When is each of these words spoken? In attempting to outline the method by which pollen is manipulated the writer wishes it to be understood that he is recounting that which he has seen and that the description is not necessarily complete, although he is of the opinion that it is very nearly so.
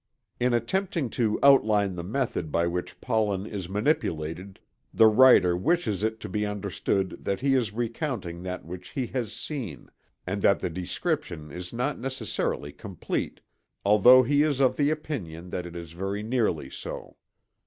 In 0.39 0.51
attempting 0.55 1.11
to 1.11 1.37
outline 1.43 1.93
the 1.93 2.03
method 2.03 2.51
by 2.51 2.65
which 2.65 2.99
pollen 3.01 3.45
is 3.45 3.69
manipulated 3.69 4.59
the 4.91 5.05
writer 5.05 5.55
wishes 5.55 6.01
it 6.03 6.19
to 6.21 6.27
be 6.27 6.43
understood 6.43 7.23
that 7.23 7.41
he 7.41 7.53
is 7.53 7.71
recounting 7.71 8.41
that 8.41 8.65
which 8.65 8.89
he 8.89 9.05
has 9.05 9.31
seen 9.31 9.91
and 10.25 10.41
that 10.41 10.59
the 10.59 10.71
description 10.71 11.51
is 11.51 11.71
not 11.71 11.99
necessarily 11.99 12.71
complete, 12.71 13.41
although 13.85 14.23
he 14.23 14.41
is 14.41 14.59
of 14.59 14.75
the 14.75 14.89
opinion 14.89 15.51
that 15.51 15.67
it 15.67 15.75
is 15.75 15.91
very 15.91 16.23
nearly 16.23 16.67
so. 16.67 17.17